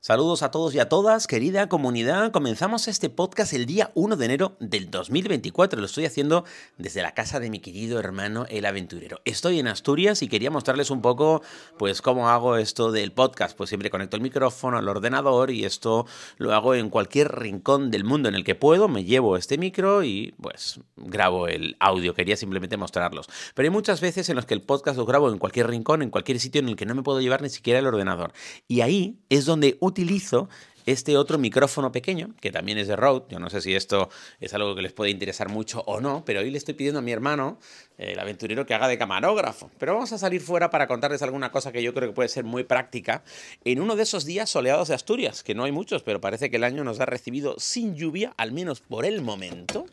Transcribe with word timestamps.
Saludos 0.00 0.44
a 0.44 0.52
todos 0.52 0.72
y 0.76 0.78
a 0.78 0.88
todas, 0.88 1.26
querida 1.26 1.68
comunidad. 1.68 2.30
Comenzamos 2.30 2.86
este 2.86 3.10
podcast 3.10 3.52
el 3.52 3.66
día 3.66 3.90
1 3.96 4.16
de 4.16 4.24
enero 4.26 4.56
del 4.60 4.92
2024. 4.92 5.80
Lo 5.80 5.86
estoy 5.86 6.04
haciendo 6.04 6.44
desde 6.76 7.02
la 7.02 7.14
casa 7.14 7.40
de 7.40 7.50
mi 7.50 7.58
querido 7.58 7.98
hermano 7.98 8.46
el 8.48 8.64
aventurero. 8.64 9.20
Estoy 9.24 9.58
en 9.58 9.66
Asturias 9.66 10.22
y 10.22 10.28
quería 10.28 10.52
mostrarles 10.52 10.92
un 10.92 11.02
poco, 11.02 11.42
pues, 11.78 12.00
cómo 12.00 12.28
hago 12.28 12.56
esto 12.56 12.92
del 12.92 13.10
podcast. 13.10 13.56
Pues 13.56 13.70
siempre 13.70 13.90
conecto 13.90 14.14
el 14.14 14.22
micrófono 14.22 14.78
al 14.78 14.88
ordenador 14.88 15.50
y 15.50 15.64
esto 15.64 16.06
lo 16.36 16.54
hago 16.54 16.76
en 16.76 16.90
cualquier 16.90 17.36
rincón 17.36 17.90
del 17.90 18.04
mundo 18.04 18.28
en 18.28 18.36
el 18.36 18.44
que 18.44 18.54
puedo. 18.54 18.86
Me 18.86 19.02
llevo 19.02 19.36
este 19.36 19.58
micro 19.58 20.04
y, 20.04 20.32
pues, 20.40 20.78
grabo 20.96 21.48
el 21.48 21.76
audio. 21.80 22.14
Quería 22.14 22.36
simplemente 22.36 22.76
mostrarlos. 22.76 23.26
Pero 23.52 23.66
hay 23.66 23.70
muchas 23.70 24.00
veces 24.00 24.28
en 24.28 24.36
las 24.36 24.46
que 24.46 24.54
el 24.54 24.62
podcast 24.62 24.96
lo 24.96 25.06
grabo 25.06 25.28
en 25.28 25.38
cualquier 25.38 25.66
rincón, 25.66 26.02
en 26.02 26.10
cualquier 26.10 26.38
sitio 26.38 26.60
en 26.60 26.68
el 26.68 26.76
que 26.76 26.86
no 26.86 26.94
me 26.94 27.02
puedo 27.02 27.20
llevar 27.20 27.42
ni 27.42 27.48
siquiera 27.48 27.80
el 27.80 27.86
ordenador. 27.88 28.32
Y 28.68 28.82
ahí 28.82 29.18
es 29.28 29.44
donde 29.44 29.76
utilizo 29.88 30.48
este 30.90 31.18
otro 31.18 31.36
micrófono 31.36 31.92
pequeño, 31.92 32.34
que 32.40 32.50
también 32.50 32.78
es 32.78 32.88
de 32.88 32.96
Rode. 32.96 33.26
Yo 33.28 33.38
no 33.38 33.50
sé 33.50 33.60
si 33.60 33.74
esto 33.74 34.08
es 34.40 34.54
algo 34.54 34.74
que 34.74 34.80
les 34.80 34.94
puede 34.94 35.10
interesar 35.10 35.50
mucho 35.50 35.82
o 35.86 36.00
no, 36.00 36.24
pero 36.24 36.40
hoy 36.40 36.50
le 36.50 36.56
estoy 36.56 36.72
pidiendo 36.72 37.00
a 37.00 37.02
mi 37.02 37.12
hermano, 37.12 37.58
el 37.98 38.18
aventurero, 38.18 38.64
que 38.64 38.72
haga 38.72 38.88
de 38.88 38.96
camarógrafo. 38.96 39.70
Pero 39.78 39.92
vamos 39.92 40.12
a 40.12 40.18
salir 40.18 40.40
fuera 40.40 40.70
para 40.70 40.86
contarles 40.86 41.20
alguna 41.20 41.52
cosa 41.52 41.72
que 41.72 41.82
yo 41.82 41.92
creo 41.92 42.08
que 42.08 42.14
puede 42.14 42.30
ser 42.30 42.44
muy 42.44 42.64
práctica 42.64 43.22
en 43.64 43.82
uno 43.82 43.96
de 43.96 44.04
esos 44.04 44.24
días 44.24 44.48
soleados 44.48 44.88
de 44.88 44.94
Asturias, 44.94 45.42
que 45.42 45.54
no 45.54 45.64
hay 45.64 45.72
muchos, 45.72 46.02
pero 46.02 46.22
parece 46.22 46.48
que 46.48 46.56
el 46.56 46.64
año 46.64 46.84
nos 46.84 47.00
ha 47.00 47.06
recibido 47.06 47.56
sin 47.58 47.94
lluvia, 47.94 48.32
al 48.38 48.52
menos 48.52 48.80
por 48.80 49.04
el 49.04 49.20
momento. 49.20 49.84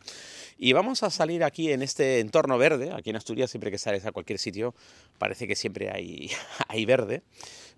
Y 0.57 0.71
vamos 0.71 1.03
a 1.03 1.09
salir 1.09 1.43
aquí 1.43 1.73
en 1.73 1.81
este 1.81 2.21
entorno 2.21 2.57
verde. 2.57 2.93
Aquí 2.93 3.09
en 3.09 3.17
Asturias, 3.17 3.51
siempre 3.51 3.69
que 3.69 3.77
sales 3.77 4.05
a 4.05 4.13
cualquier 4.13 4.39
sitio, 4.39 4.73
parece 5.17 5.45
que 5.45 5.57
siempre 5.57 5.91
hay, 5.91 6.31
hay 6.69 6.85
verde. 6.85 7.21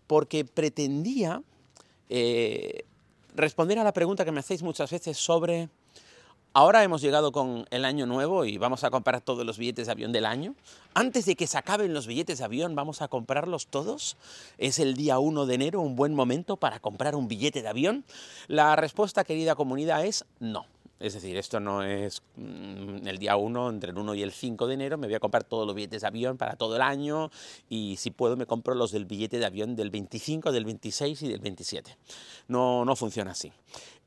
Porque 0.06 0.46
pretendía 0.46 1.42
eh, 2.10 2.86
responder 3.36 3.80
a 3.80 3.84
la 3.84 3.94
pregunta 3.94 4.26
que 4.26 4.32
me 4.32 4.40
hacéis 4.40 4.64
muchas 4.64 4.92
veces 4.92 5.18
sobre, 5.18 5.70
ahora 6.54 6.84
hemos 6.84 7.02
llegado 7.02 7.32
con 7.32 7.66
el 7.70 7.86
año 7.86 8.06
nuevo 8.06 8.46
y 8.46 8.58
vamos 8.58 8.84
a 8.84 8.90
comprar 8.90 9.22
todos 9.22 9.46
los 9.46 9.58
billetes 9.58 9.86
de 9.86 9.92
avión 9.92 10.12
del 10.12 10.26
año. 10.26 10.56
Antes 10.94 11.26
de 11.26 11.36
que 11.36 11.48
se 11.48 11.58
acaben 11.58 11.94
los 11.94 12.08
billetes 12.08 12.40
de 12.40 12.46
avión, 12.46 12.76
¿vamos 12.76 13.02
a 13.02 13.08
comprarlos 13.08 13.68
todos? 13.68 14.18
¿Es 14.58 14.80
el 14.80 14.96
día 14.96 15.20
1 15.20 15.46
de 15.46 15.56
enero 15.56 15.82
un 15.82 15.96
buen 15.96 16.16
momento 16.16 16.58
para 16.58 16.80
comprar 16.80 17.16
un 17.16 17.28
billete 17.28 17.62
de 17.62 17.68
avión? 17.68 18.04
La 18.48 18.76
respuesta, 18.76 19.24
querida 19.24 19.56
comunidad, 19.56 20.06
es 20.06 20.26
no. 20.40 20.66
Es 21.00 21.14
decir, 21.14 21.38
esto 21.38 21.60
no 21.60 21.84
es 21.84 22.24
mm, 22.36 23.08
el 23.08 23.18
día 23.20 23.36
1, 23.36 23.70
entre 23.70 23.92
el 23.92 23.98
1 23.98 24.16
y 24.16 24.24
el 24.24 24.32
5 24.32 24.68
de 24.68 24.74
enero, 24.74 24.98
me 24.98 25.08
voy 25.08 25.16
a 25.16 25.20
comprar 25.20 25.44
todos 25.44 25.66
los 25.68 25.76
billetes 25.76 26.02
de 26.02 26.08
avión 26.08 26.38
para 26.38 26.56
todo 26.56 26.76
el 26.76 26.82
año 26.82 27.30
y 27.70 27.98
si 27.98 28.12
puedo 28.12 28.36
me 28.36 28.46
compro 28.46 28.74
los 28.74 28.92
del 28.92 29.06
billete 29.06 29.40
de 29.40 29.46
avión 29.46 29.76
del 29.76 29.92
25, 29.92 30.52
del 30.52 30.66
26 30.66 31.22
y 31.22 31.28
del 31.28 31.40
27. 31.40 31.98
No, 32.48 32.84
no 32.86 32.96
funciona 32.96 33.32
así. 33.32 33.52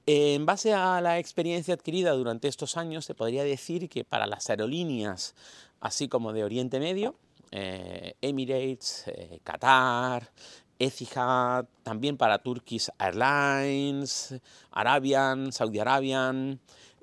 En 0.07 0.47
base 0.47 0.73
a 0.73 1.01
la 1.01 1.19
experiencia 1.19 1.75
adquirida 1.75 2.13
durante 2.13 2.49
estos 2.49 2.77
años, 2.77 3.05
se 3.05 3.15
podría 3.15 3.45
decir 3.45 3.89
que 3.89 4.05
para 4.05 4.27
las 4.27 4.51
aerolíneas, 4.51 5.35
así 5.81 6.09
como 6.09 6.33
de 6.33 6.43
Oriente 6.43 6.81
Medio, 6.81 7.15
eh, 7.53 8.15
Emirates, 8.21 9.05
eh, 9.07 9.41
Qatar, 9.45 10.33
Etihad, 10.81 11.67
también 11.85 12.17
para 12.17 12.39
Turkish 12.39 12.89
Airlines, 12.99 14.41
Arabian, 14.73 15.53
Saudi 15.53 15.79
Arabian, 15.79 16.59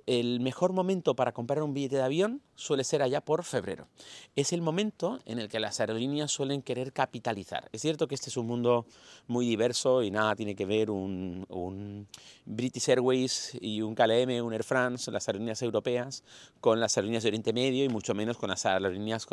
el 0.07 0.39
mejor 0.41 0.73
momento 0.73 1.15
para 1.15 1.31
comprar 1.31 1.63
un 1.63 1.73
billete 1.73 1.97
de 1.97 2.03
avión 2.03 2.41
suele 2.57 2.83
ser 2.83 3.03
allá 3.03 3.21
por 3.21 3.43
febrero. 3.43 3.87
Es 4.35 4.51
el 4.51 4.61
momento 4.61 5.19
en 5.25 5.39
el 5.39 5.47
que 5.47 5.59
las 5.59 5.79
aerolíneas 5.79 6.31
suelen 6.31 6.63
querer 6.63 6.91
capitalizar. 6.91 7.69
Es 7.71 7.81
cierto 7.81 8.07
que 8.07 8.15
este 8.15 8.29
es 8.29 8.35
un 8.35 8.47
mundo 8.47 8.87
muy 9.27 9.45
diverso 9.45 10.01
y 10.01 10.09
nada 10.11 10.35
tiene 10.35 10.55
que 10.55 10.65
ver 10.65 10.89
un, 10.89 12.07
British 12.45 12.89
Airways 12.89 13.57
y 13.61 13.81
un 13.81 13.93
KLM, 13.93 14.43
un 14.43 14.53
Air 14.53 14.63
France, 14.63 15.11
las 15.11 15.27
aerolíneas 15.27 15.61
europeas, 15.61 16.23
con 16.59 16.79
las 16.79 16.97
aerolíneas 16.97 17.23
de 17.23 17.29
Oriente 17.29 17.53
Medio 17.53 17.85
y 17.85 17.89
mucho 17.89 18.15
menos 18.15 18.37
con 18.37 18.49
las 18.49 18.65
aerolíneas 18.65 19.27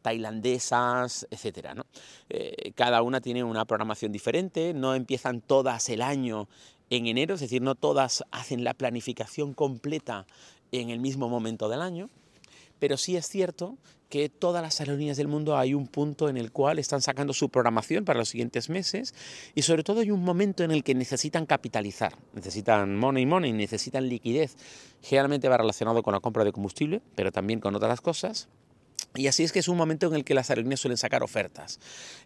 tailandesas, 0.00 1.26
etc. 1.30 1.80
Eh, 2.28 2.72
cada 2.76 3.02
una 3.02 3.20
tiene 3.20 3.42
una 3.42 3.64
programación 3.64 4.12
diferente, 4.12 4.72
no 4.72 4.94
empiezan 4.94 5.40
todas 5.40 5.88
el 5.88 6.00
año 6.00 6.48
en 6.90 7.06
enero, 7.06 7.34
es 7.34 7.40
decir, 7.40 7.60
no 7.60 7.74
todas 7.74 8.24
hacen 8.30 8.62
la 8.62 8.72
planificación 8.72 9.52
completa 9.52 10.26
en 10.70 10.90
el 10.90 11.00
mismo 11.00 11.28
momento 11.28 11.68
del 11.68 11.82
año, 11.82 12.08
pero 12.78 12.96
sí 12.96 13.16
es 13.16 13.28
cierto 13.28 13.76
que 14.08 14.28
todas 14.28 14.62
las 14.62 14.80
aerolíneas 14.80 15.16
del 15.16 15.28
mundo 15.28 15.56
hay 15.56 15.74
un 15.74 15.86
punto 15.86 16.28
en 16.28 16.36
el 16.36 16.50
cual 16.50 16.78
están 16.78 17.02
sacando 17.02 17.32
su 17.34 17.50
programación 17.50 18.04
para 18.04 18.18
los 18.18 18.30
siguientes 18.30 18.70
meses 18.70 19.14
y 19.54 19.62
sobre 19.62 19.82
todo 19.82 20.00
hay 20.00 20.10
un 20.10 20.24
momento 20.24 20.64
en 20.64 20.70
el 20.70 20.82
que 20.82 20.94
necesitan 20.94 21.46
capitalizar, 21.46 22.14
necesitan 22.32 22.96
money 22.96 23.26
money, 23.26 23.52
necesitan 23.52 24.08
liquidez. 24.08 24.56
Generalmente 25.02 25.48
va 25.48 25.58
relacionado 25.58 26.02
con 26.02 26.14
la 26.14 26.20
compra 26.20 26.44
de 26.44 26.52
combustible, 26.52 27.02
pero 27.14 27.32
también 27.32 27.60
con 27.60 27.74
otras 27.74 28.00
cosas. 28.00 28.48
Y 29.14 29.26
así 29.26 29.42
es 29.42 29.52
que 29.52 29.58
es 29.58 29.68
un 29.68 29.76
momento 29.76 30.06
en 30.06 30.14
el 30.14 30.24
que 30.24 30.34
las 30.34 30.50
aerolíneas 30.50 30.80
suelen 30.80 30.98
sacar 30.98 31.22
ofertas. 31.22 31.80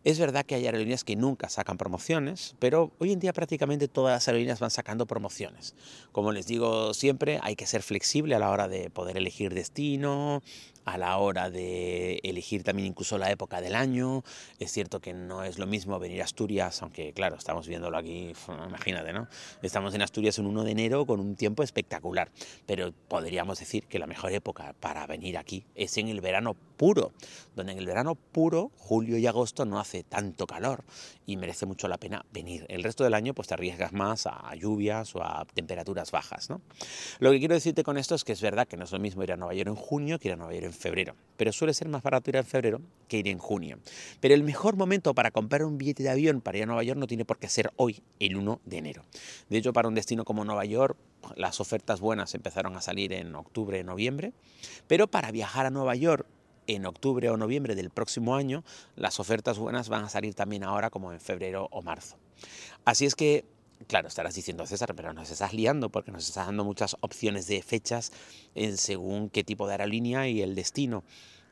Es 0.05 0.19
verdad 0.19 0.45
que 0.45 0.57
hay 0.57 0.67
aerolíneas 0.67 1.05
que 1.05 1.17
nunca 1.17 1.49
sacan 1.49 1.79
promociones, 1.79 2.55
pero 2.59 2.93
hoy 2.99 3.13
en 3.13 3.21
día 3.21 3.33
prácticamente 3.33 3.89
todas 3.89 4.15
las 4.15 4.29
aerolíneas 4.29 4.61
van 4.61 4.71
sacando 4.71 5.07
promociones. 5.07 5.75
Como 6.11 6.33
les 6.33 6.47
digo 6.47 6.93
siempre, 6.93 7.39
hay 7.43 7.57
que 7.57 7.67
ser 7.67 7.83
flexible 7.83 8.35
a 8.35 8.39
la 8.39 8.51
hora 8.51 8.69
de 8.69 8.91
poder 8.91 9.17
elegir 9.17 9.55
destino, 9.55 10.43
a 10.85 10.99
la 10.99 11.17
hora 11.19 11.51
de 11.51 12.21
elegir 12.25 12.65
también 12.65 12.89
incluso 12.89 13.19
la 13.19 13.31
época 13.31 13.61
del 13.61 13.75
año. 13.75 14.25
Es 14.59 14.73
cierto 14.73 15.01
que 15.01 15.15
no 15.15 15.45
es 15.45 15.59
lo 15.59 15.67
mismo 15.67 15.99
venir 15.99 16.21
a 16.21 16.25
Asturias, 16.25 16.83
aunque 16.83 17.13
claro, 17.13 17.37
estamos 17.37 17.69
viéndolo 17.69 17.97
aquí, 17.97 18.33
imagínate, 18.67 19.13
¿no? 19.13 19.29
Estamos 19.63 19.95
en 19.95 20.03
Asturias 20.03 20.39
en 20.39 20.47
1 20.47 20.65
de 20.65 20.73
enero 20.73 21.07
con 21.07 21.21
un 21.21 21.37
tiempo 21.37 21.63
espectacular, 21.63 22.31
pero 22.67 22.93
podríamos 23.09 23.59
decir 23.59 23.87
que 23.87 23.99
la 23.99 24.07
mejor 24.07 24.33
época 24.33 24.75
para 24.81 25.07
venir 25.07 25.39
aquí 25.39 25.65
es 25.75 25.97
en 25.99 26.09
el 26.09 26.21
verano 26.21 26.57
puro, 26.83 27.13
donde 27.55 27.71
en 27.71 27.79
el 27.79 27.87
verano 27.87 28.17
puro, 28.17 28.73
julio 28.77 29.17
y 29.17 29.25
agosto, 29.29 29.65
no 29.65 29.79
hace 29.79 30.03
tanto 30.03 30.49
calor 30.49 30.83
y 31.27 31.37
merece 31.37 31.65
mucho 31.65 31.87
la 31.87 31.97
pena 31.97 32.27
venir. 32.33 32.67
El 32.69 32.83
resto 32.83 33.05
del 33.05 33.15
año 33.15 33.35
pues 33.35 33.47
te 33.47 33.55
arriesgas 33.55 33.93
más 33.93 34.27
a 34.27 34.53
lluvias 34.57 35.15
o 35.15 35.23
a 35.23 35.47
temperaturas 35.55 36.11
bajas. 36.11 36.49
Lo 37.21 37.31
que 37.31 37.39
quiero 37.39 37.55
decirte 37.55 37.85
con 37.85 37.99
esto 37.99 38.17
es 38.17 38.25
que 38.25 38.33
es 38.33 38.41
verdad 38.41 38.67
que 38.67 38.77
no 38.77 38.83
es 38.83 38.91
lo 38.91 38.99
mismo 38.99 39.23
ir 39.23 39.31
a 39.31 39.37
Nueva 39.37 39.55
York 39.55 39.69
en 39.69 39.77
junio 39.77 40.19
que 40.19 40.27
ir 40.27 40.35
a 40.35 40.37
Nueva 40.37 40.55
York 40.55 40.67
en 40.67 40.73
febrero, 40.73 41.15
pero 41.37 41.53
suele 41.53 41.73
ser 41.73 41.87
más 41.87 42.03
barato 42.03 42.31
ir 42.31 42.37
en 42.37 42.45
febrero 42.45 42.81
que 43.07 43.19
ir 43.19 43.29
en 43.29 43.39
junio. 43.39 43.79
Pero 44.19 44.35
el 44.35 44.43
mejor 44.43 44.75
momento 44.75 45.15
para 45.15 45.31
comprar 45.31 45.65
un 45.65 45.79
billete 45.79 46.03
de 46.03 46.11
avión 46.11 46.41
para 46.41 46.59
ir 46.59 46.65
a 46.65 46.67
Nueva 46.67 46.83
York 46.83 46.99
no 46.99 47.07
tiene 47.07 47.25
por 47.25 47.39
qué 47.39 47.49
ser 47.49 47.71
hoy, 47.77 48.03
el 48.19 48.37
1 48.37 48.61
de 48.65 48.79
enero. 48.79 49.05
De 49.49 49.59
hecho, 49.59 49.73
para 49.73 49.87
un 49.87 49.95
destino 49.95 50.25
como 50.25 50.45
Nueva 50.45 50.65
York, 50.65 50.97
las 51.37 51.61
ofertas 51.61 52.01
buenas 52.01 52.35
empezaron 52.35 52.75
a 52.75 52.81
salir 52.81 53.13
en 53.13 53.37
octubre, 53.37 53.85
noviembre, 53.85 54.33
pero 54.89 55.07
para 55.07 55.31
viajar 55.31 55.67
a 55.67 55.71
Nueva 55.71 55.95
York 55.95 56.27
en 56.67 56.87
octubre 56.87 57.31
o 57.31 57.37
noviembre 57.37 57.75
del 57.75 57.91
próximo 57.91 58.35
año, 58.37 58.65
las 58.97 59.21
ofertas 59.21 59.59
buenas 59.59 59.89
van 59.89 60.05
a 60.05 60.09
salir 60.09 60.35
también 60.35 60.65
ahora 60.65 60.91
como 60.91 61.13
en 61.13 61.21
febrero 61.21 61.69
o 61.71 61.83
marzo. 61.83 62.17
Así 62.85 63.07
es 63.07 63.15
que, 63.15 63.45
claro, 63.87 64.09
estarás 64.09 64.35
diciendo, 64.35 64.67
César, 64.67 64.95
pero 64.95 65.13
nos 65.13 65.31
estás 65.31 65.53
liando 65.53 65.91
porque 65.91 66.13
nos 66.13 66.29
estás 66.29 66.47
dando 66.47 66.65
muchas 66.65 66.97
opciones 67.01 67.47
de 67.47 67.63
fechas 67.63 68.13
según 68.77 69.31
qué 69.31 69.45
tipo 69.45 69.67
de 69.67 69.75
aerolínea 69.75 70.29
y 70.29 70.43
el 70.43 70.55
destino. 70.55 71.05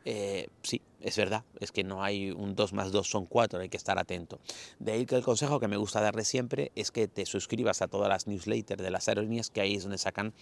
Eh, 0.06 0.48
sí, 0.62 0.80
es 1.00 1.16
verdad, 1.16 1.44
es 1.60 1.72
que 1.72 1.84
no 1.84 2.02
hay 2.02 2.30
un 2.30 2.54
2 2.54 2.72
más 2.72 2.90
2 2.90 3.06
son 3.06 3.26
4, 3.26 3.60
hay 3.60 3.68
que 3.68 3.76
estar 3.76 3.98
atento. 3.98 4.40
De 4.78 4.92
ahí 4.92 5.06
que 5.06 5.14
el 5.14 5.22
consejo 5.22 5.60
que 5.60 5.68
me 5.68 5.76
gusta 5.76 6.00
darle 6.00 6.24
siempre 6.24 6.72
es 6.74 6.90
que 6.90 7.06
te 7.06 7.26
suscribas 7.26 7.82
a 7.82 7.88
todas 7.88 8.08
las 8.08 8.26
newsletters 8.26 8.82
de 8.82 8.90
las 8.90 9.08
aerolíneas, 9.08 9.50
que 9.50 9.60
ahí 9.60 9.74
es 9.74 9.82
donde 9.82 9.98
sacan 9.98 10.32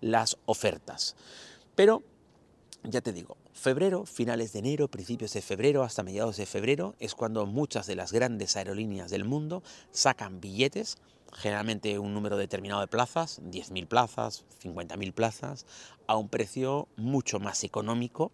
las 0.00 0.38
ofertas. 0.46 1.16
Pero 1.74 2.02
ya 2.84 3.00
te 3.00 3.12
digo, 3.12 3.36
febrero, 3.52 4.06
finales 4.06 4.52
de 4.52 4.60
enero, 4.60 4.88
principios 4.88 5.32
de 5.32 5.42
febrero, 5.42 5.82
hasta 5.82 6.02
mediados 6.02 6.36
de 6.36 6.46
febrero, 6.46 6.94
es 7.00 7.14
cuando 7.14 7.44
muchas 7.46 7.86
de 7.86 7.96
las 7.96 8.12
grandes 8.12 8.56
aerolíneas 8.56 9.10
del 9.10 9.24
mundo 9.24 9.62
sacan 9.90 10.40
billetes, 10.40 10.98
generalmente 11.32 11.98
un 11.98 12.14
número 12.14 12.36
determinado 12.36 12.80
de 12.80 12.86
plazas, 12.86 13.42
10.000 13.42 13.86
plazas, 13.86 14.44
50.000 14.62 15.12
plazas, 15.12 15.66
a 16.06 16.16
un 16.16 16.28
precio 16.28 16.88
mucho 16.96 17.40
más 17.40 17.64
económico 17.64 18.32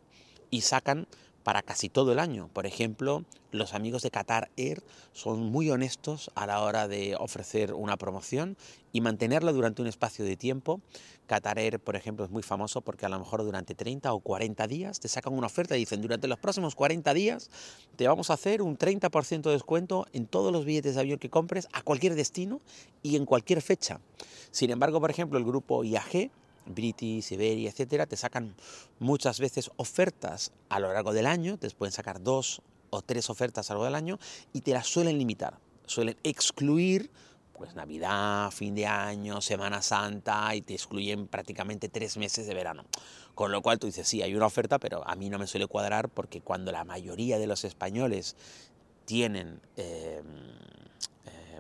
y 0.51 0.61
sacan 0.61 1.09
para 1.45 1.63
casi 1.63 1.89
todo 1.89 2.11
el 2.11 2.19
año. 2.19 2.49
Por 2.53 2.67
ejemplo, 2.67 3.25
los 3.53 3.75
amigos 3.75 4.03
de 4.03 4.11
Qatar 4.11 4.51
Air 4.57 4.83
son 5.13 5.41
muy 5.41 5.71
honestos 5.71 6.31
a 6.35 6.47
la 6.47 6.61
hora 6.63 6.89
de 6.89 7.15
ofrecer 7.21 7.75
una 7.75 7.97
promoción 7.97 8.57
y 8.93 9.01
mantenerla 9.01 9.53
durante 9.53 9.83
un 9.83 9.87
espacio 9.87 10.25
de 10.25 10.37
tiempo. 10.37 10.81
Qatar 11.27 11.59
Air, 11.59 11.79
por 11.79 11.95
ejemplo, 11.95 12.25
es 12.25 12.31
muy 12.31 12.43
famoso 12.43 12.81
porque 12.81 13.07
a 13.07 13.09
lo 13.09 13.19
mejor 13.19 13.45
durante 13.45 13.75
30 13.75 14.13
o 14.13 14.21
40 14.21 14.67
días 14.67 14.99
te 14.99 15.09
sacan 15.09 15.35
una 15.35 15.47
oferta 15.47 15.77
y 15.77 15.81
dicen, 15.81 16.01
durante 16.01 16.27
los 16.27 16.39
próximos 16.39 16.75
40 16.75 17.15
días 17.15 17.51
te 17.97 18.09
vamos 18.09 18.31
a 18.31 18.35
hacer 18.35 18.63
un 18.63 18.77
30% 18.77 19.43
de 19.43 19.53
descuento 19.53 20.07
en 20.13 20.27
todos 20.27 20.51
los 20.51 20.65
billetes 20.65 20.95
de 20.95 21.01
avión 21.03 21.19
que 21.19 21.31
compres 21.31 21.69
a 21.73 21.83
cualquier 21.83 22.15
destino 22.15 22.61
y 23.03 23.17
en 23.17 23.27
cualquier 23.27 23.61
fecha. 23.61 24.01
Sin 24.51 24.71
embargo, 24.71 25.01
por 25.01 25.11
ejemplo, 25.11 25.39
el 25.39 25.45
grupo 25.45 25.85
IAG 25.85 26.31
British, 26.67 27.33
Iberia, 27.33 27.71
etcétera, 27.71 28.07
te 28.07 28.17
sacan 28.17 28.55
muchas 28.99 29.41
veces 29.41 29.71
ofertas 29.77 30.53
a 30.69 30.81
lo 30.81 30.93
largo 30.93 31.13
del 31.13 31.27
año, 31.27 31.59
te 31.59 31.71
pueden 31.71 31.93
sacar 31.93 32.23
dos 32.23 32.63
o 32.91 33.03
tres 33.03 33.31
ofertas 33.31 33.71
a 33.71 33.75
lo 33.75 33.81
largo 33.81 33.87
del 33.87 33.95
año 33.95 34.19
y 34.53 34.61
te 34.61 34.73
las 34.73 34.87
suelen 34.87 35.19
limitar, 35.19 35.59
suelen 35.87 36.17
excluir 36.23 37.11
pues 37.55 37.75
Navidad, 37.75 38.51
fin 38.51 38.75
de 38.75 38.87
año, 38.87 39.41
Semana 39.41 39.81
Santa 39.81 40.55
y 40.55 40.61
te 40.61 40.75
excluyen 40.75 41.29
prácticamente 41.29 41.89
tres 41.89 42.17
meses 42.17 42.47
de 42.47 42.55
verano. 42.55 42.85
Con 43.35 43.53
lo 43.53 43.63
cual 43.63 43.79
tú 43.79 43.87
dices, 43.87 44.09
sí, 44.09 44.23
hay 44.23 44.35
una 44.35 44.47
oferta, 44.47 44.79
pero 44.79 45.07
a 45.09 45.15
mí 45.15 45.31
no 45.31 45.39
me 45.39 45.47
suele 45.47 45.67
cuadrar 45.67 46.09
porque 46.09 46.41
cuando 46.41 46.73
la 46.73 46.85
mayoría 46.85 47.39
de 47.39 47.47
los 47.47 47.65
españoles 47.65 48.37
tienen 49.05 49.61
eh, 49.77 50.23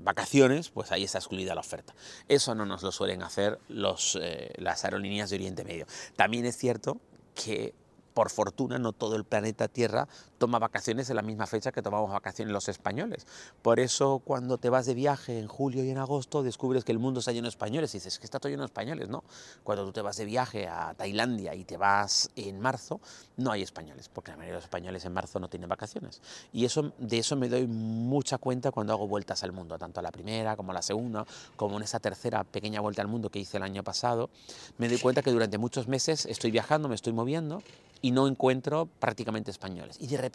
vacaciones, 0.02 0.70
pues 0.70 0.93
ahí 0.93 1.05
está 1.05 1.19
excluida 1.19 1.55
la 1.55 1.61
oferta. 1.61 1.94
Eso 2.29 2.55
no 2.55 2.67
nos 2.67 2.82
lo 2.82 2.93
suelen 2.93 3.23
hacer 3.23 3.58
los, 3.69 4.19
eh, 4.20 4.52
las 4.56 4.85
aerolíneas 4.85 5.31
de 5.31 5.37
Oriente 5.37 5.64
Medio. 5.64 5.87
También 6.17 6.44
es 6.44 6.56
cierto 6.56 6.99
que 7.35 7.75
por 8.14 8.31
fortuna 8.31 8.79
no 8.79 8.93
todo 8.93 9.17
el 9.17 9.25
planeta 9.25 9.69
Tierra 9.69 10.08
toma 10.44 10.58
vacaciones 10.58 11.08
en 11.08 11.17
la 11.17 11.23
misma 11.23 11.46
fecha 11.46 11.73
que 11.73 11.81
tomamos 11.81 12.12
vacaciones 12.12 12.52
los 12.52 12.69
españoles. 12.69 13.26
Por 13.62 13.81
eso 13.81 14.20
cuando 14.23 14.58
te 14.58 14.69
vas 14.69 14.85
de 14.85 14.93
viaje 14.93 15.38
en 15.38 15.46
julio 15.46 15.82
y 15.82 15.88
en 15.88 15.96
agosto 15.96 16.43
descubres 16.43 16.85
que 16.85 16.93
el 16.93 16.99
mundo 16.99 17.20
está 17.20 17.32
lleno 17.32 17.46
de 17.46 17.49
españoles 17.49 17.94
y 17.94 17.96
dices 17.96 18.19
que 18.19 18.26
está 18.26 18.38
todo 18.38 18.50
lleno 18.50 18.61
de 18.61 18.67
españoles, 18.67 19.08
¿no? 19.08 19.25
Cuando 19.62 19.87
tú 19.87 19.93
te 19.93 20.02
vas 20.02 20.19
de 20.19 20.26
viaje 20.26 20.69
a 20.69 20.93
Tailandia 20.93 21.55
y 21.55 21.64
te 21.64 21.79
vas 21.79 22.29
en 22.37 22.61
marzo, 22.61 23.00
no 23.38 23.52
hay 23.52 23.62
españoles, 23.62 24.11
porque 24.12 24.32
la 24.32 24.37
mayoría 24.37 24.52
de 24.52 24.58
los 24.58 24.64
españoles 24.64 25.02
en 25.06 25.14
marzo 25.14 25.41
no 25.41 25.49
tienen 25.49 25.70
vacaciones. 25.70 26.20
Y 26.52 26.67
eso, 26.67 26.93
de 26.99 27.19
eso 27.19 27.37
me 27.37 27.49
doy 27.49 27.67
mucha 27.67 28.37
cuenta 28.37 28.70
cuando 28.70 28.93
hago 28.93 29.08
vueltas 29.08 29.43
al 29.44 29.52
mundo, 29.52 29.79
tanto 29.79 30.00
a 30.00 30.02
la 30.02 30.12
primera 30.12 30.56
como 30.56 30.73
a 30.73 30.75
la 30.75 30.82
segunda, 30.82 31.25
como 31.56 31.79
en 31.79 31.85
esa 31.85 32.00
tercera 32.00 32.44
pequeña 32.44 32.82
vuelta 32.82 33.00
al 33.00 33.08
mundo 33.08 33.31
que 33.31 33.38
hice 33.38 33.56
el 33.56 33.62
año 33.62 33.82
pasado. 33.82 34.29
Me 34.76 34.90
doy 34.90 34.99
cuenta 34.99 35.23
que 35.23 35.31
durante 35.31 35.56
muchos 35.56 35.88
meses 35.88 36.26
estoy 36.26 36.50
viajando, 36.50 36.90
me 36.90 36.97
estoy 36.97 37.14
moviendo 37.14 37.62
y 38.05 38.11
no 38.11 38.29
encuentro 38.29 38.87
prácticamente 39.00 39.50
españoles. 39.50 39.97
Y 39.99 40.08
de 40.08 40.19
repente 40.19 40.33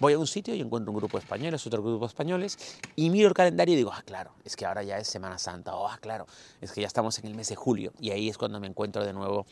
voy 0.00 0.12
a 0.12 0.18
un 0.18 0.26
sitio 0.26 0.54
y 0.54 0.60
encuentro 0.60 0.92
un 0.92 0.98
grupo 0.98 1.18
de 1.18 1.22
españoles, 1.22 1.66
otro 1.66 1.82
grupo 1.82 2.06
de 2.06 2.08
españoles, 2.08 2.58
y 2.96 3.10
miro 3.10 3.28
el 3.28 3.34
calendario 3.34 3.74
y 3.74 3.76
digo, 3.76 3.92
ah, 3.92 4.02
claro, 4.04 4.32
es 4.44 4.56
que 4.56 4.66
ahora 4.66 4.82
ya 4.82 4.98
es 4.98 5.08
Semana 5.08 5.38
Santa, 5.38 5.74
o 5.74 5.88
ah, 5.88 5.98
claro, 6.00 6.26
es 6.60 6.72
que 6.72 6.80
ya 6.80 6.86
estamos 6.86 7.18
en 7.18 7.26
el 7.26 7.34
mes 7.34 7.48
de 7.48 7.56
julio. 7.56 7.92
Y 8.00 8.10
ahí 8.10 8.28
es 8.28 8.38
cuando 8.38 8.60
me 8.60 8.66
encuentro 8.66 9.04
de 9.04 9.12
nuevo 9.12 9.46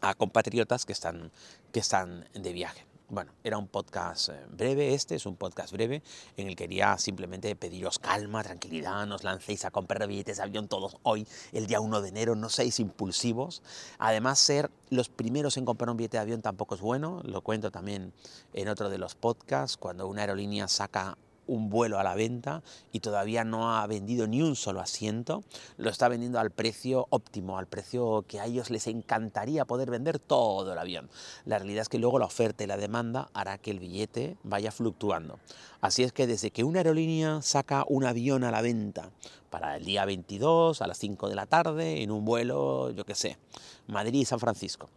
a 0.00 0.14
compatriotas 0.14 0.84
que 0.86 0.92
están, 0.92 1.30
que 1.72 1.80
están 1.80 2.28
de 2.34 2.52
viaje. 2.52 2.87
Bueno, 3.10 3.32
era 3.42 3.56
un 3.56 3.68
podcast 3.68 4.28
eh, 4.28 4.34
breve, 4.50 4.92
este 4.92 5.14
es 5.14 5.24
un 5.24 5.36
podcast 5.36 5.72
breve 5.72 6.02
en 6.36 6.46
el 6.46 6.54
que 6.54 6.64
quería 6.64 6.98
simplemente 6.98 7.56
pediros 7.56 7.98
calma, 7.98 8.42
tranquilidad, 8.42 9.06
nos 9.06 9.24
lancéis 9.24 9.64
a 9.64 9.70
comprar 9.70 10.06
billetes 10.06 10.36
de 10.36 10.42
avión 10.42 10.68
todos 10.68 10.98
hoy, 11.04 11.26
el 11.52 11.66
día 11.66 11.80
1 11.80 12.02
de 12.02 12.08
enero, 12.10 12.36
no 12.36 12.50
seáis 12.50 12.78
impulsivos. 12.80 13.62
Además, 13.98 14.38
ser 14.38 14.70
los 14.90 15.08
primeros 15.08 15.56
en 15.56 15.64
comprar 15.64 15.88
un 15.88 15.96
billete 15.96 16.18
de 16.18 16.22
avión 16.22 16.42
tampoco 16.42 16.74
es 16.74 16.82
bueno, 16.82 17.22
lo 17.24 17.40
cuento 17.40 17.70
también 17.70 18.12
en 18.52 18.68
otro 18.68 18.90
de 18.90 18.98
los 18.98 19.14
podcasts, 19.14 19.78
cuando 19.78 20.06
una 20.06 20.20
aerolínea 20.20 20.68
saca 20.68 21.16
un 21.48 21.68
vuelo 21.68 21.98
a 21.98 22.04
la 22.04 22.14
venta 22.14 22.62
y 22.92 23.00
todavía 23.00 23.42
no 23.42 23.76
ha 23.76 23.86
vendido 23.86 24.28
ni 24.28 24.40
un 24.42 24.54
solo 24.54 24.80
asiento, 24.80 25.42
lo 25.76 25.90
está 25.90 26.08
vendiendo 26.08 26.38
al 26.38 26.52
precio 26.52 27.06
óptimo, 27.10 27.58
al 27.58 27.66
precio 27.66 28.24
que 28.28 28.38
a 28.38 28.46
ellos 28.46 28.70
les 28.70 28.86
encantaría 28.86 29.64
poder 29.64 29.90
vender 29.90 30.18
todo 30.18 30.72
el 30.72 30.78
avión. 30.78 31.10
La 31.44 31.58
realidad 31.58 31.82
es 31.82 31.88
que 31.88 31.98
luego 31.98 32.18
la 32.18 32.26
oferta 32.26 32.62
y 32.62 32.66
la 32.66 32.76
demanda 32.76 33.30
hará 33.32 33.58
que 33.58 33.70
el 33.70 33.80
billete 33.80 34.36
vaya 34.44 34.70
fluctuando. 34.70 35.38
Así 35.80 36.02
es 36.02 36.12
que 36.12 36.26
desde 36.26 36.50
que 36.50 36.64
una 36.64 36.80
aerolínea 36.80 37.42
saca 37.42 37.84
un 37.88 38.04
avión 38.04 38.44
a 38.44 38.50
la 38.50 38.62
venta 38.62 39.10
para 39.50 39.76
el 39.76 39.84
día 39.84 40.04
22 40.04 40.82
a 40.82 40.86
las 40.86 40.98
5 40.98 41.28
de 41.28 41.34
la 41.34 41.46
tarde 41.46 42.02
en 42.02 42.10
un 42.10 42.24
vuelo, 42.24 42.90
yo 42.90 43.04
qué 43.04 43.14
sé, 43.14 43.38
Madrid-San 43.86 44.38
Francisco, 44.38 44.90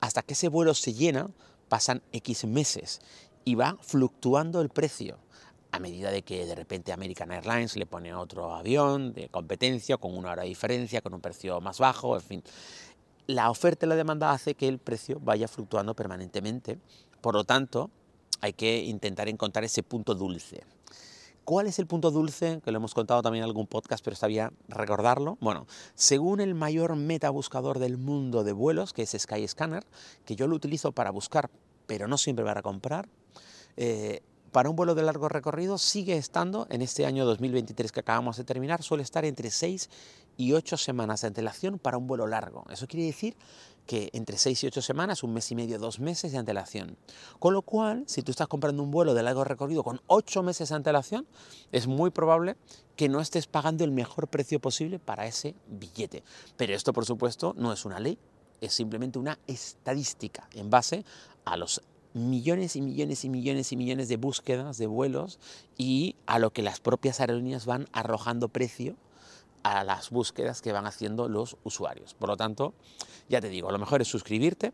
hasta 0.00 0.22
que 0.22 0.34
ese 0.34 0.48
vuelo 0.48 0.74
se 0.74 0.94
llena, 0.94 1.28
pasan 1.68 2.02
X 2.12 2.44
meses 2.46 3.00
y 3.44 3.54
va 3.54 3.76
fluctuando 3.80 4.60
el 4.60 4.68
precio 4.68 5.18
a 5.70 5.78
medida 5.78 6.10
de 6.10 6.22
que 6.22 6.46
de 6.46 6.54
repente 6.54 6.92
American 6.92 7.30
Airlines 7.30 7.76
le 7.76 7.86
pone 7.86 8.14
otro 8.14 8.54
avión 8.54 9.12
de 9.12 9.28
competencia 9.28 9.96
con 9.96 10.16
una 10.16 10.32
hora 10.32 10.42
de 10.42 10.48
diferencia, 10.48 11.00
con 11.00 11.14
un 11.14 11.20
precio 11.20 11.60
más 11.60 11.78
bajo, 11.78 12.16
en 12.16 12.22
fin. 12.22 12.42
La 13.26 13.50
oferta 13.50 13.84
y 13.84 13.88
la 13.88 13.96
demanda 13.96 14.32
hace 14.32 14.54
que 14.54 14.68
el 14.68 14.78
precio 14.78 15.20
vaya 15.20 15.48
fluctuando 15.48 15.94
permanentemente, 15.94 16.78
por 17.20 17.34
lo 17.34 17.44
tanto 17.44 17.90
hay 18.40 18.52
que 18.52 18.84
intentar 18.84 19.28
encontrar 19.28 19.64
ese 19.64 19.82
punto 19.82 20.14
dulce. 20.14 20.62
¿Cuál 21.44 21.66
es 21.66 21.78
el 21.78 21.86
punto 21.86 22.10
dulce? 22.10 22.60
Que 22.62 22.72
lo 22.72 22.76
hemos 22.76 22.92
contado 22.92 23.22
también 23.22 23.42
en 23.42 23.48
algún 23.48 23.66
podcast, 23.66 24.04
pero 24.04 24.12
está 24.12 24.26
bien 24.26 24.50
recordarlo. 24.68 25.38
Bueno, 25.40 25.66
según 25.94 26.40
el 26.40 26.54
mayor 26.54 26.94
metabuscador 26.94 27.78
del 27.78 27.96
mundo 27.96 28.44
de 28.44 28.52
vuelos, 28.52 28.92
que 28.92 29.02
es 29.02 29.16
Skyscanner, 29.18 29.86
que 30.26 30.36
yo 30.36 30.46
lo 30.46 30.54
utilizo 30.54 30.92
para 30.92 31.10
buscar, 31.10 31.50
pero 31.86 32.06
no 32.06 32.18
siempre 32.18 32.44
para 32.44 32.60
comprar, 32.60 33.08
eh, 33.78 34.20
para 34.52 34.70
un 34.70 34.76
vuelo 34.76 34.94
de 34.94 35.02
largo 35.02 35.28
recorrido 35.28 35.78
sigue 35.78 36.16
estando, 36.16 36.66
en 36.70 36.82
este 36.82 37.06
año 37.06 37.24
2023 37.24 37.92
que 37.92 38.00
acabamos 38.00 38.36
de 38.36 38.44
terminar, 38.44 38.82
suele 38.82 39.02
estar 39.02 39.24
entre 39.24 39.50
6 39.50 39.90
y 40.36 40.52
8 40.52 40.76
semanas 40.76 41.20
de 41.20 41.28
antelación 41.28 41.78
para 41.78 41.98
un 41.98 42.06
vuelo 42.06 42.26
largo. 42.26 42.64
Eso 42.70 42.86
quiere 42.86 43.06
decir 43.06 43.36
que 43.86 44.10
entre 44.12 44.38
6 44.38 44.64
y 44.64 44.66
8 44.66 44.82
semanas, 44.82 45.22
un 45.22 45.32
mes 45.32 45.50
y 45.50 45.54
medio, 45.54 45.78
dos 45.78 45.98
meses 45.98 46.32
de 46.32 46.38
antelación. 46.38 46.96
Con 47.38 47.54
lo 47.54 47.62
cual, 47.62 48.04
si 48.06 48.22
tú 48.22 48.30
estás 48.30 48.46
comprando 48.46 48.82
un 48.82 48.90
vuelo 48.90 49.14
de 49.14 49.22
largo 49.22 49.44
recorrido 49.44 49.82
con 49.82 50.00
8 50.06 50.42
meses 50.42 50.68
de 50.68 50.74
antelación, 50.76 51.26
es 51.72 51.86
muy 51.86 52.10
probable 52.10 52.56
que 52.96 53.08
no 53.08 53.20
estés 53.20 53.46
pagando 53.46 53.84
el 53.84 53.90
mejor 53.90 54.28
precio 54.28 54.60
posible 54.60 54.98
para 54.98 55.26
ese 55.26 55.54
billete. 55.66 56.22
Pero 56.56 56.74
esto, 56.74 56.92
por 56.92 57.06
supuesto, 57.06 57.54
no 57.56 57.72
es 57.72 57.84
una 57.84 57.98
ley, 57.98 58.18
es 58.60 58.74
simplemente 58.74 59.18
una 59.18 59.38
estadística 59.46 60.48
en 60.52 60.68
base 60.68 61.04
a 61.44 61.56
los 61.56 61.80
millones 62.14 62.76
y 62.76 62.82
millones 62.82 63.24
y 63.24 63.28
millones 63.28 63.72
y 63.72 63.76
millones 63.76 64.08
de 64.08 64.16
búsquedas 64.16 64.78
de 64.78 64.86
vuelos 64.86 65.38
y 65.76 66.16
a 66.26 66.38
lo 66.38 66.52
que 66.52 66.62
las 66.62 66.80
propias 66.80 67.20
aerolíneas 67.20 67.66
van 67.66 67.88
arrojando 67.92 68.48
precio 68.48 68.96
a 69.62 69.84
las 69.84 70.10
búsquedas 70.10 70.62
que 70.62 70.72
van 70.72 70.86
haciendo 70.86 71.28
los 71.28 71.56
usuarios. 71.64 72.14
Por 72.14 72.28
lo 72.28 72.36
tanto, 72.36 72.74
ya 73.28 73.40
te 73.40 73.48
digo, 73.48 73.70
lo 73.70 73.78
mejor 73.78 74.00
es 74.00 74.08
suscribirte 74.08 74.72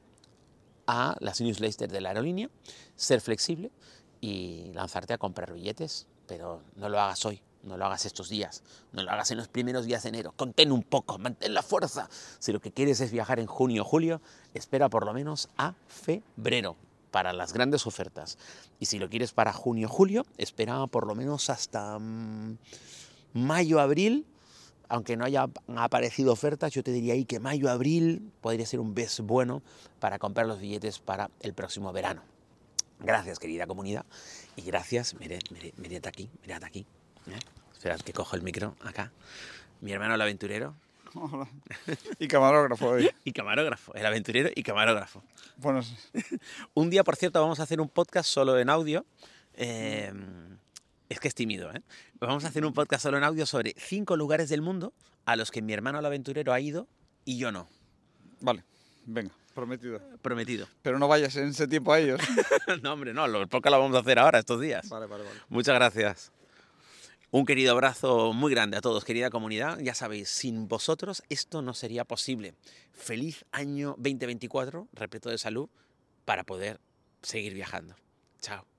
a 0.87 1.17
las 1.21 1.41
newsletters 1.41 1.93
de 1.93 2.01
la 2.01 2.11
aerolínea, 2.11 2.51
ser 2.95 3.21
flexible 3.21 3.71
y 4.21 4.71
lanzarte 4.75 5.15
a 5.15 5.19
comprar 5.19 5.53
billetes, 5.53 6.07
pero 6.27 6.63
no 6.77 6.89
lo 6.89 7.01
hagas 7.01 7.25
hoy, 7.25 7.41
no 7.63 7.77
lo 7.77 7.87
hagas 7.87 8.05
estos 8.05 8.29
días, 8.29 8.63
no 8.93 9.03
lo 9.03 9.11
hagas 9.11 9.31
en 9.31 9.39
los 9.39 9.49
primeros 9.49 9.87
días 9.87 10.03
de 10.03 10.11
enero. 10.11 10.35
Contén 10.37 10.71
un 10.71 10.83
poco, 10.83 11.19
mantén 11.19 11.55
la 11.55 11.63
fuerza. 11.63 12.09
Si 12.39 12.53
lo 12.53 12.61
que 12.61 12.73
quieres 12.73 13.01
es 13.01 13.11
viajar 13.11 13.41
en 13.41 13.47
junio 13.47 13.83
o 13.83 13.85
julio, 13.85 14.21
espera 14.53 14.89
por 14.89 15.07
lo 15.07 15.15
menos 15.15 15.49
a 15.57 15.75
febrero 15.89 16.77
para 17.15 17.33
las 17.33 17.53
grandes 17.53 17.87
ofertas. 17.87 18.39
Y 18.81 18.87
si 18.87 18.99
lo 18.99 19.09
quieres 19.09 19.33
para 19.33 19.53
junio 19.53 19.89
julio, 19.89 20.27
espera 20.37 20.85
por 20.89 21.07
lo 21.07 21.15
menos 21.15 21.49
hasta 21.49 21.97
mm, 22.01 22.59
mayo 23.35 23.79
abril. 23.79 24.27
Aunque 24.89 25.17
no 25.17 25.25
haya 25.25 25.49
aparecido 25.77 26.33
ofertas, 26.33 26.73
yo 26.73 26.83
te 26.83 26.91
diría 26.91 27.15
ahí 27.15 27.25
que 27.25 27.39
mayo 27.39 27.71
abril 27.71 28.33
podría 28.41 28.67
ser 28.67 28.81
un 28.81 28.95
mes 28.95 29.21
bueno 29.21 29.63
para 30.01 30.19
comprar 30.19 30.49
los 30.49 30.59
billetes 30.59 30.99
para 30.99 31.31
el 31.39 31.55
próximo 31.55 31.93
verano. 31.93 32.23
Gracias, 32.99 33.39
querida 33.39 33.69
comunidad. 33.69 34.05
Y 34.57 34.63
gracias, 34.63 35.15
mirad, 35.15 35.39
mirad, 35.77 36.07
aquí, 36.09 36.29
mirad 36.43 36.65
aquí. 36.65 36.85
¿eh? 37.29 37.39
Esperad 37.73 38.01
que 38.01 38.13
cojo 38.13 38.35
el 38.35 38.43
micro 38.43 38.75
acá. 38.83 39.13
Mi 39.81 39.93
hermano 39.93 40.17
el 40.17 40.21
aventurero, 40.21 40.75
y 42.19 42.29
camarógrafo 42.29 42.89
hoy. 42.89 43.11
y 43.25 43.33
camarógrafo, 43.33 43.95
el 43.95 44.07
aventurero 44.07 44.51
y 44.55 44.63
camarógrafo. 44.63 45.23
Bueno, 45.57 45.81
un 46.75 46.91
día, 46.91 47.05
por 47.05 47.17
cierto, 47.17 47.41
vamos 47.41 47.61
a 47.61 47.65
hacer 47.65 47.81
un 47.81 47.89
podcast 47.89 48.29
solo 48.29 48.59
en 48.59 48.71
audio. 48.71 49.05
Em, 49.55 50.59
es 51.09 51.21
que 51.21 51.29
es 51.29 51.35
tímido, 51.35 51.73
¿eh? 51.73 51.83
Vamos 52.15 52.45
a 52.45 52.49
hacer 52.49 52.65
un 52.65 52.73
podcast 52.73 53.03
solo 53.03 53.19
en 53.19 53.25
audio 53.25 53.47
sobre 53.47 53.75
cinco 53.79 54.17
lugares 54.17 54.49
del 54.49 54.63
mundo 54.63 54.93
a 55.27 55.37
los 55.37 55.51
que 55.51 55.63
mi 55.63 55.73
hermano 55.73 55.99
el 55.99 56.07
aventurero 56.07 56.53
ha 56.53 56.61
ido 56.61 56.89
y 57.25 57.39
yo 57.39 57.53
no. 57.53 57.69
Vale, 58.41 58.65
venga, 59.07 59.33
prometido. 59.55 60.01
Prometido. 60.23 60.67
Pero 60.83 60.99
no 60.99 61.09
vayas 61.09 61.37
en 61.37 61.49
ese 61.49 61.69
tiempo 61.69 61.93
a 61.93 62.01
ellos. 62.01 62.21
no, 62.83 62.93
hombre, 62.93 63.15
no, 63.15 63.27
el 63.27 63.49
podcast 63.49 63.73
lo 63.73 63.81
vamos 63.81 63.97
a 63.97 64.01
hacer 64.01 64.19
ahora, 64.19 64.41
estos 64.41 64.61
días. 64.61 64.89
Vale, 64.89 65.07
vale, 65.07 65.25
vale. 65.25 65.41
Muchas 65.49 65.75
gracias. 65.75 66.33
Un 67.37 67.47
querido 67.47 67.73
abrazo 67.73 68.33
muy 68.33 68.53
grande 68.53 68.77
a 68.77 68.81
todos, 68.81 69.05
querida 69.05 69.29
comunidad. 69.29 69.81
Ya 69.81 69.93
sabéis, 69.93 70.29
sin 70.29 70.69
vosotros 70.69 71.25
esto 71.29 71.63
no 71.63 71.75
sería 71.75 72.05
posible. 72.05 72.55
Feliz 72.93 73.45
año 73.51 73.97
2024, 73.99 74.87
repleto 74.93 75.31
de 75.31 75.39
salud, 75.39 75.69
para 76.25 76.45
poder 76.45 76.79
seguir 77.23 77.53
viajando. 77.53 77.97
Chao. 78.41 78.74